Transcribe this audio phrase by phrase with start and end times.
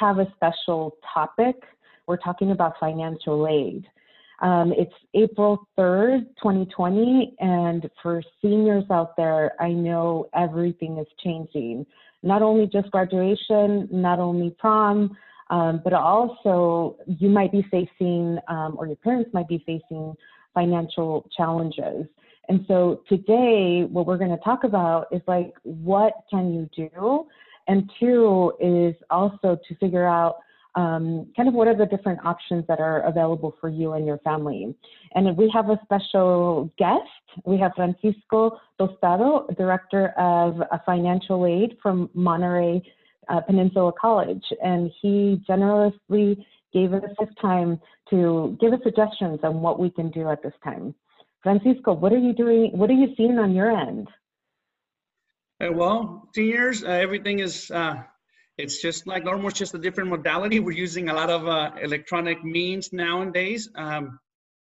[0.00, 1.56] have a special topic.
[2.06, 3.86] We're talking about financial aid.
[4.40, 11.84] Um, it's April 3rd, 2020, and for seniors out there, I know everything is changing.
[12.22, 15.16] Not only just graduation, not only prom,
[15.50, 20.14] um, but also you might be facing, um, or your parents might be facing
[20.54, 22.06] financial challenges.
[22.48, 27.26] And so today, what we're going to talk about is like, what can you do?
[27.68, 30.36] And two is also to figure out
[30.76, 34.18] um, kind of what are the different options that are available for you and your
[34.18, 34.74] family.
[35.14, 37.02] And we have a special guest.
[37.44, 42.82] We have Francisco Tostado, Director of Financial Aid from Monterey
[43.28, 44.44] uh, Peninsula College.
[44.62, 47.80] And he generously gave us this time
[48.10, 50.94] to give us suggestions on what we can do at this time.
[51.42, 52.70] Francisco, what are you doing?
[52.74, 54.08] What are you seeing on your end?
[55.62, 57.96] Uh, well, seniors, uh, everything is, uh,
[58.56, 60.58] it's just like normal, it's just a different modality.
[60.58, 63.68] We're using a lot of uh, electronic means nowadays.
[63.74, 64.18] Um,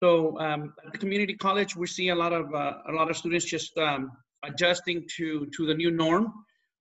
[0.00, 3.16] so um, at the community college, we see a lot of, uh, a lot of
[3.16, 4.12] students just um,
[4.44, 6.32] adjusting to, to the new norm.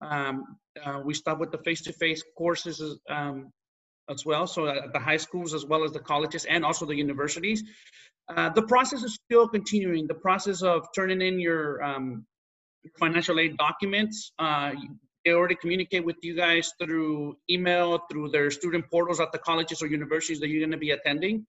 [0.02, 3.54] Um, uh, we start with the face-to-face -face courses um,
[4.10, 4.48] as well.
[4.48, 7.64] So at the high schools as well as the colleges and also the universities.
[8.56, 10.08] The process is still continuing.
[10.08, 12.26] The process of turning in your um,
[13.00, 14.72] financial aid documents, uh,
[15.26, 19.82] they already communicate with you guys through email, through their student portals at the colleges
[19.82, 21.46] or universities that you're going to be attending.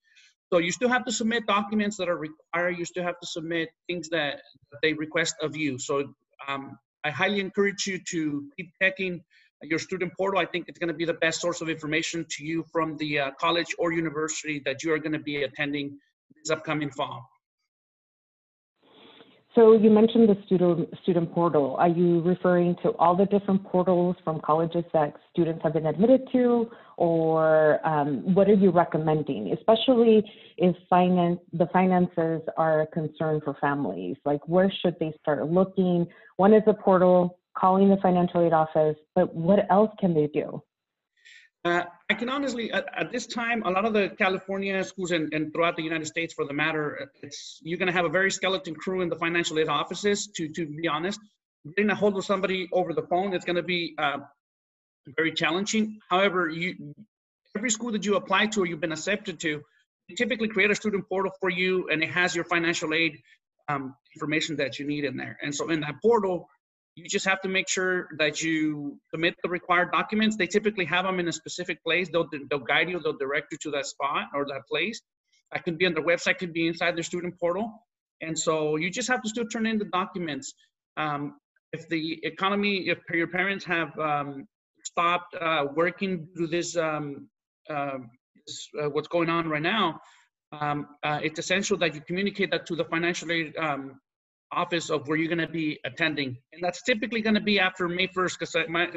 [0.53, 2.79] So you still have to submit documents that are required.
[2.79, 4.43] You still have to submit things that
[4.83, 5.79] they request of you.
[5.79, 6.15] So
[6.47, 9.25] um, I highly encourage you to keep checking
[9.63, 10.39] your student portal.
[10.39, 13.19] I think it's going to be the best source of information to you from the
[13.19, 15.99] uh, college or university that you are going to be attending
[16.37, 17.27] this upcoming fall.
[19.55, 21.77] So you mentioned the student student portal.
[21.79, 26.23] Are you referring to all the different portals from colleges that students have been admitted
[26.33, 29.53] to, or um, what are you recommending?
[29.53, 35.49] Especially if finance the finances are a concern for families, like where should they start
[35.49, 36.07] looking?
[36.37, 40.61] One is a portal, calling the financial aid office, but what else can they do?
[41.65, 45.33] Uh, I can honestly, at, at, this time, a lot of the California schools and,
[45.33, 48.31] and throughout the United States, for the matter, it's you're going to have a very
[48.31, 50.27] skeleton crew in the financial aid offices.
[50.37, 51.19] To to be honest,
[51.75, 54.19] getting a hold of somebody over the phone, it's going to be uh,
[55.17, 56.01] very challenging.
[56.11, 56.95] However, you
[57.57, 59.63] every school that you apply to or you've been accepted to,
[60.17, 63.23] typically create a student portal for you, and it has your financial aid
[63.69, 65.39] um, information that you need in there.
[65.43, 66.49] And so in that portal,
[66.97, 70.37] you just have to make sure that you submit the required documents.
[70.37, 72.09] They typically have them in a specific place.
[72.13, 75.01] They'll, they'll guide you, they'll direct you to that spot or that place.
[75.53, 77.73] That could be on their website, could be inside their student portal.
[78.21, 80.55] And so you just have to still turn in the documents.
[80.97, 81.35] Um,
[81.73, 84.47] if the economy, if your parents have um,
[84.85, 87.29] stopped uh, working through this, um,
[87.69, 87.99] uh,
[88.47, 90.01] this uh, what's going on right now,
[90.53, 94.01] um, uh, it's essential that you communicate that to the financial aid um,
[94.55, 96.37] office of where you're going to be attending.
[96.53, 98.89] And that's typically going to be after May 1st because my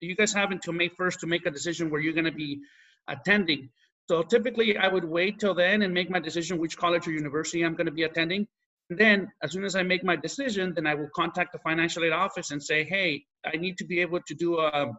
[0.00, 2.60] you guys have until May 1st to make a decision where you're going to be
[3.08, 3.68] attending.
[4.08, 7.62] So typically I would wait till then and make my decision which college or university
[7.62, 8.46] I'm going to be attending.
[8.90, 12.04] And then as soon as I make my decision, then I will contact the financial
[12.04, 14.92] aid office and say, hey, I need to be able to do a,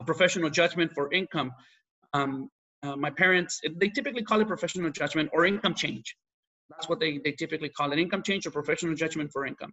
[0.00, 1.52] a professional judgment for income.
[2.12, 2.48] Um,
[2.82, 6.16] uh, my parents, they typically call it professional judgment or income change.
[6.76, 9.72] That's what they, they typically call an income change or professional judgment for income.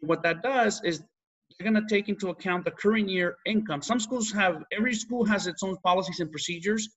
[0.00, 1.02] What that does is
[1.58, 3.82] they're going to take into account the current year income.
[3.82, 6.88] Some schools have, every school has its own policies and procedures,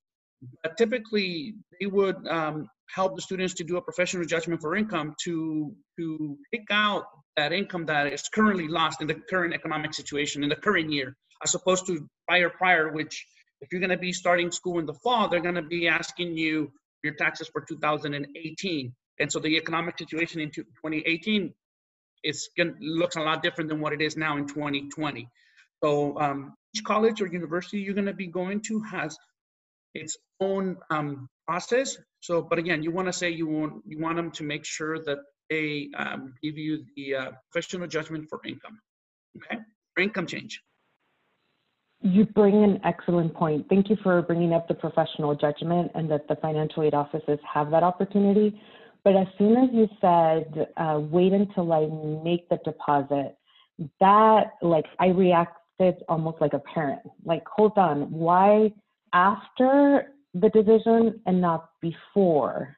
[0.62, 5.14] but typically they would um, help the students to do a professional judgment for income
[5.24, 7.06] to, to pick out
[7.36, 11.16] that income that is currently lost in the current economic situation in the current year,
[11.44, 13.26] as opposed to prior prior, which
[13.62, 16.38] if you're going to be starting school in the fall, they're going to be asking
[16.38, 16.72] you
[17.04, 18.94] your taxes for 2018.
[19.20, 21.54] And so the economic situation in 2018
[22.24, 25.30] is looks a lot different than what it is now in 2020.
[25.84, 29.18] So um, each college or university you're going to be going to has
[29.94, 31.98] its own um, process.
[32.22, 35.00] So, but again, you want to say you want you want them to make sure
[35.00, 38.80] that they um, give you the uh, professional judgment for income,
[39.38, 39.62] okay,
[39.94, 40.62] for income change.
[42.02, 43.68] You bring an excellent point.
[43.70, 47.72] Thank you for bringing up the professional judgment and that the financial aid offices have
[47.72, 48.60] that opportunity.
[49.04, 51.88] But as soon as you said, uh, wait until I
[52.24, 53.36] make the deposit,
[54.00, 57.02] that, like, I reacted almost like a parent.
[57.26, 58.72] Like, hold on, why
[59.12, 62.78] after the decision and not before?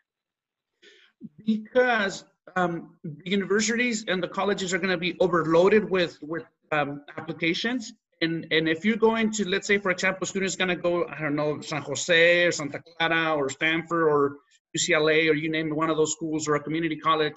[1.46, 2.26] Because
[2.56, 7.94] um, the universities and the colleges are going to be overloaded with with um, applications,
[8.22, 11.22] and, and if you're going to, let's say, for example, students going to go, I
[11.22, 14.38] don't know, San Jose or Santa Clara or Stanford or
[14.76, 17.36] UCLA or you name one of those schools or a community college,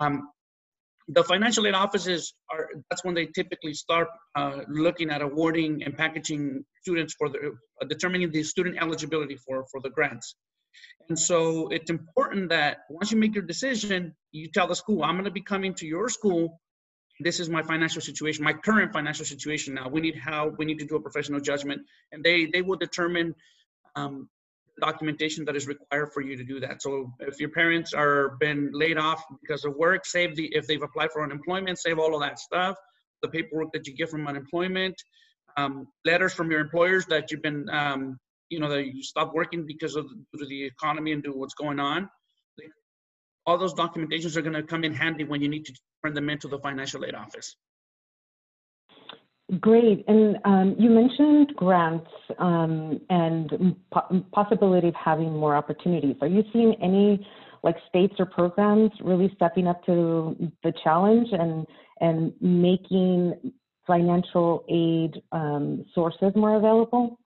[0.00, 0.28] um,
[1.08, 5.96] the financial aid offices are, that's when they typically start uh, looking at awarding and
[5.96, 7.38] packaging students for the,
[7.80, 10.36] uh, determining the student eligibility for, for the grants.
[11.08, 15.14] And so it's important that once you make your decision, you tell the school, I'm
[15.14, 16.60] going to be coming to your school
[17.20, 19.88] this is my financial situation, my current financial situation now.
[19.88, 20.58] We need help.
[20.58, 23.34] We need to do a professional judgment, and they they will determine
[23.96, 24.28] um,
[24.84, 26.82] documentation that is required for you to do that.
[26.82, 30.82] So if your parents are been laid off because of work, save the if they've
[30.82, 32.76] applied for unemployment, save all of that stuff,
[33.22, 34.96] the paperwork that you get from unemployment,
[35.56, 38.18] um, letters from your employers that you've been um,
[38.48, 41.54] you know that you stopped working because of due to the economy and do what's
[41.54, 42.08] going on
[43.46, 45.72] all those documentations are going to come in handy when you need to
[46.04, 47.56] turn them into the financial aid office.
[49.60, 50.04] Great.
[50.08, 52.08] And um, you mentioned grants
[52.38, 56.16] um, and po possibility of having more opportunities.
[56.22, 57.26] Are you seeing any
[57.62, 61.66] like states or programs really stepping up to the challenge and
[62.00, 63.52] and making
[63.86, 67.18] financial aid um, sources more available?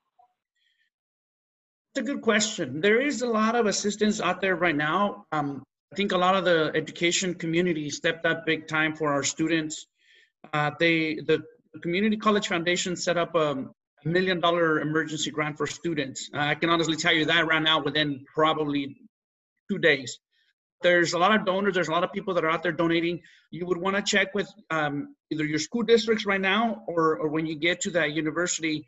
[1.94, 2.80] It's a good question.
[2.80, 5.26] There is a lot of assistance out there right now.
[5.30, 5.62] Um,
[5.92, 9.86] I think a lot of the education community stepped up big time for our students.
[10.52, 11.44] Uh, they the
[11.82, 13.64] Community College Foundation set up a
[14.04, 16.30] million dollar emergency grant for students.
[16.34, 18.96] Uh, I can honestly tell you that ran out within probably
[19.70, 20.18] two days.
[20.82, 21.74] There's a lot of donors.
[21.74, 23.20] There's a lot of people that are out there donating.
[23.50, 27.28] You would want to check with um, either your school districts right now, or, or
[27.28, 28.86] when you get to that university,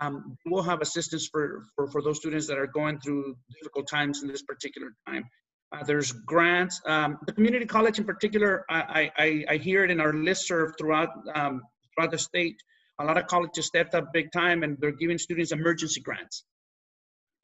[0.00, 4.22] um, we'll have assistance for, for, for those students that are going through difficult times
[4.22, 5.24] in this particular time.
[5.72, 6.80] Uh, there's grants.
[6.86, 11.10] Um, the community college in particular, I, I, I hear it in our listserv throughout,
[11.34, 11.62] um,
[11.98, 12.62] throughout the state.
[13.00, 16.44] A lot of colleges stepped up big time and they're giving students emergency grants.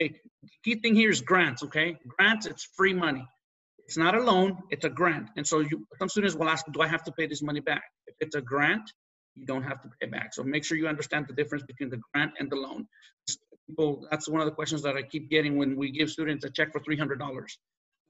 [0.03, 0.15] Okay.
[0.43, 1.97] The key thing here is grants, okay?
[2.19, 3.25] Grants, it's free money.
[3.87, 5.29] It's not a loan, it's a grant.
[5.37, 7.85] And so you, some students will ask, do I have to pay this money back?
[8.07, 8.91] If it's a grant,
[9.37, 10.35] you don't have to pay back.
[10.35, 12.87] So make sure you understand the difference between the grant and the loan.
[13.69, 16.51] People, that's one of the questions that I keep getting when we give students a
[16.51, 17.19] check for $300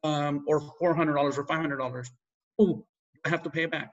[0.04, 2.06] um, or $400 or $500.
[2.60, 2.86] Oh,
[3.24, 3.90] I have to pay it back.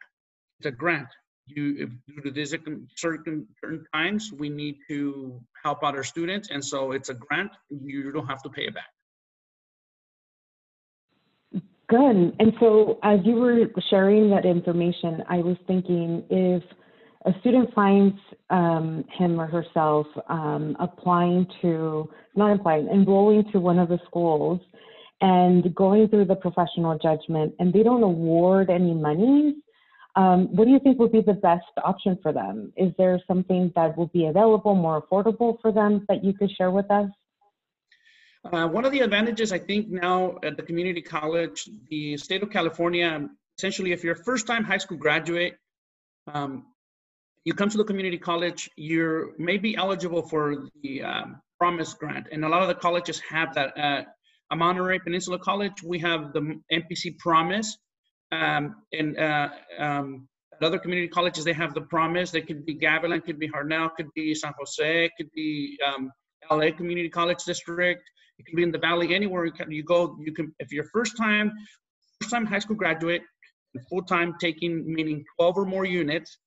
[0.59, 1.07] It's a grant.
[1.47, 2.51] You, if, due to these
[2.95, 6.49] certain, certain times, we need to help out our students.
[6.49, 7.51] And so it's a grant.
[7.69, 8.89] You don't have to pay it back.
[11.89, 12.35] Good.
[12.39, 16.63] And so as you were sharing that information, I was thinking if
[17.25, 18.15] a student finds
[18.49, 24.61] um, him or herself um, applying to, not applying, enrolling to one of the schools
[25.19, 29.55] and going through the professional judgment and they don't award any monies,
[30.15, 32.73] um, what do you think would be the best option for them?
[32.75, 36.71] Is there something that will be available, more affordable for them that you could share
[36.71, 37.09] with us?
[38.51, 42.49] Uh, one of the advantages I think now at the community college, the state of
[42.49, 45.57] California, essentially if you're a first time high school graduate,
[46.27, 46.65] um,
[47.45, 52.27] you come to the community college, you're maybe eligible for the um, promise grant.
[52.31, 53.77] And a lot of the colleges have that.
[53.77, 54.03] Uh,
[54.51, 57.77] at Monterey Peninsula College, we have the MPC Promise.
[58.31, 60.27] Um, and uh, um,
[60.61, 62.31] other community colleges, they have the Promise.
[62.31, 66.11] They could be Gavilan, could be Hartnell, could be San Jose, could be um,
[66.49, 68.03] LA Community College District.
[68.37, 70.17] It could be in the Valley, anywhere you go.
[70.19, 71.51] You can, if you're first time,
[72.21, 73.23] first time high school graduate,
[73.89, 76.37] full time taking, meaning 12 or more units.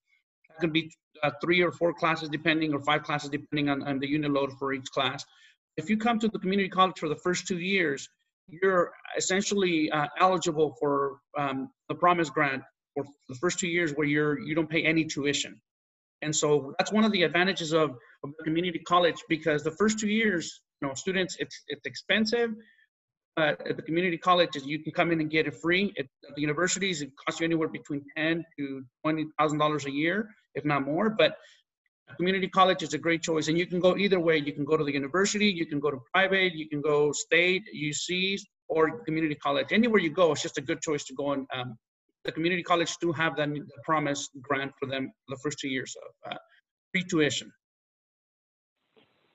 [0.48, 0.90] That could be
[1.22, 4.52] uh, three or four classes, depending, or five classes, depending on, on the unit load
[4.58, 5.24] for each class
[5.76, 8.08] if you come to the community college for the first two years,
[8.48, 12.62] you're essentially uh, eligible for um, the promise grant
[12.94, 15.60] for the first two years where you're you don't pay any tuition.
[16.22, 17.90] And so that's one of the advantages of,
[18.22, 22.50] of community college because the first two years you know students it's it's expensive
[23.36, 25.92] but at the community colleges you can come in and get it free.
[25.98, 30.28] At the universities it costs you anywhere between 10 to 20 thousand dollars a year
[30.54, 31.36] if not more but
[32.16, 34.36] community college is a great choice and you can go either way.
[34.38, 37.64] You can go to the university you can go to private you can go state
[37.74, 39.68] ucs or community college.
[39.70, 41.76] Anywhere you go it's just a good choice to go and um,
[42.24, 45.94] the community college do have that the promise grant for them the first two years
[46.04, 46.36] of uh,
[46.92, 47.52] free tuition.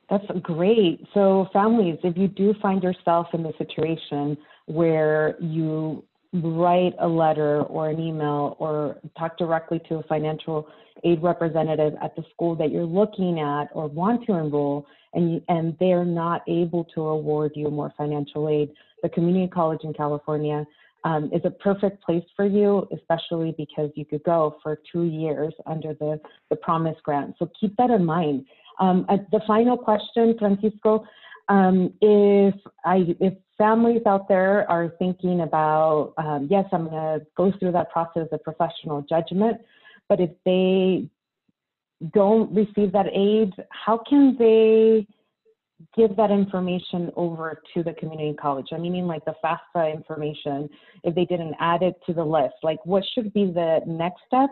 [0.10, 1.06] That's great.
[1.14, 7.63] So families if you do find yourself in the situation where you write a letter
[7.63, 10.67] or an email or talk directly to a financial
[11.03, 15.75] aid representative at the school that you're looking at or want to enroll and, and
[15.79, 18.71] they're not able to award you more financial aid,
[19.01, 20.65] the community college in California
[21.03, 25.53] um, is a perfect place for you, especially because you could go for two years
[25.65, 26.19] under the,
[26.50, 27.36] the Promise Grant.
[27.39, 28.45] So keep that in mind.
[28.79, 31.05] Um, the final question, Francisco,
[31.50, 37.25] um, if I if families out there are thinking about um, yes, I'm going to
[37.36, 39.60] go through that process of professional judgment,
[40.08, 41.10] but if they
[42.13, 45.06] don't receive that aid, how can they
[45.98, 48.68] give that information over to the community college?
[48.72, 50.70] I mean, like the FAFSA information,
[51.03, 54.50] if they didn't add it to the list, like what should be the next step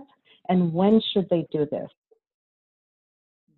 [0.50, 1.90] and when should they do this?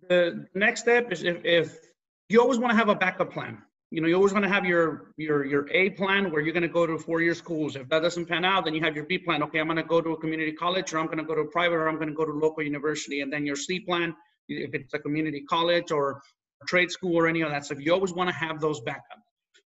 [0.08, 1.89] The next step is if, if
[2.30, 3.58] you always want to have a backup plan.
[3.90, 6.62] You know, you always want to have your your your A plan where you're going
[6.62, 7.74] to go to four-year schools.
[7.74, 9.42] If that doesn't pan out, then you have your B plan.
[9.42, 11.42] Okay, I'm going to go to a community college, or I'm going to go to
[11.42, 13.20] a private, or I'm going to go to local university.
[13.20, 14.14] And then your C plan,
[14.48, 16.22] if it's a community college or
[16.66, 17.78] trade school or any of that stuff.
[17.80, 19.24] You always want to have those backups.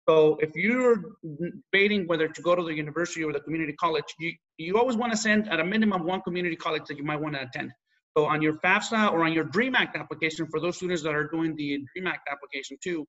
[0.09, 4.33] So if you're debating whether to go to the university or the community college, you,
[4.59, 7.35] you always want to send at a minimum one community college that you might want
[7.35, 7.73] to attend.
[8.17, 11.29] So on your FAFSA or on your DREAM Act application, for those students that are
[11.29, 13.07] doing the DREAM Act application too,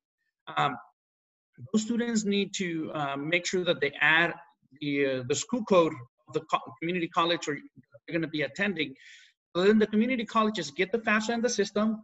[0.55, 0.75] um,
[1.71, 4.33] those students need to um, make sure that they add
[4.81, 5.93] the, uh, the school code
[6.27, 8.93] of the co community college or they're going to be attending.
[9.55, 12.03] So then the community colleges get the FAFSA in the system,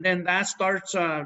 [0.00, 1.24] then that starts uh,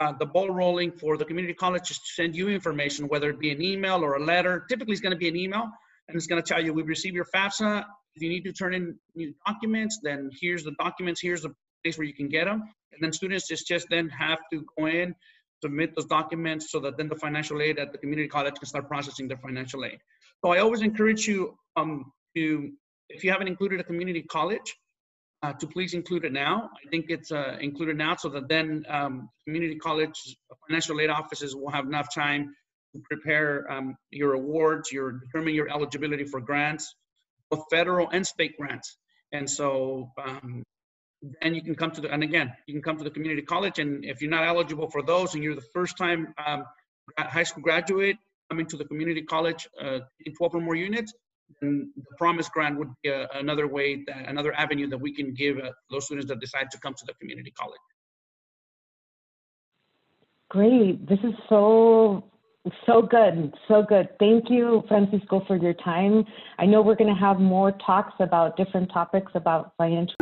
[0.00, 3.50] uh, the ball rolling for the community colleges to send you information, whether it be
[3.50, 4.64] an email or a letter.
[4.68, 5.68] Typically, it's going to be an email,
[6.08, 7.84] and it's going to tell you we've received your FAFSA.
[8.18, 11.20] If you need to turn in new documents, then here's the documents.
[11.20, 12.64] Here's the place where you can get them.
[12.92, 15.14] And then students just just then have to go in,
[15.62, 18.88] submit those documents, so that then the financial aid at the community college can start
[18.88, 19.98] processing their financial aid.
[20.44, 22.72] So I always encourage you um, to,
[23.08, 24.68] if you haven't included a community college,
[25.44, 26.70] uh, to please include it now.
[26.84, 30.18] I think it's uh, included now so that then um, community college
[30.66, 32.52] financial aid offices will have enough time
[32.96, 36.96] to prepare um, your awards, your determine your eligibility for grants,
[37.50, 38.96] both federal and state grants.
[39.32, 40.62] And so um,
[41.42, 43.78] then you can come to the, and again, you can come to the community college
[43.78, 46.64] and if you're not eligible for those and you're the first time um,
[47.18, 48.16] high school graduate
[48.50, 51.12] coming to the community college uh, in 12 or more units,
[51.62, 55.34] and the promise grant would be a, another way that, another avenue that we can
[55.34, 57.78] give uh, those students that decide to come to the community college
[60.50, 62.24] great this is so
[62.86, 64.08] so good so good.
[64.18, 66.24] Thank you francisco for your time.
[66.58, 70.16] I know we're going to have more talks about different topics about financial